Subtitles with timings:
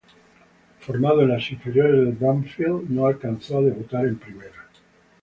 [0.79, 4.51] Formado en las inferiores de Banfield, no alcanzó a debutar en primera.